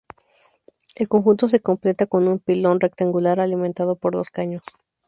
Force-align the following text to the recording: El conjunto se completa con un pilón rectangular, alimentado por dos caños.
El 0.95 1.07
conjunto 1.07 1.47
se 1.47 1.59
completa 1.59 2.07
con 2.07 2.27
un 2.27 2.39
pilón 2.39 2.79
rectangular, 2.79 3.39
alimentado 3.39 3.95
por 3.95 4.13
dos 4.13 4.31
caños. 4.31 4.63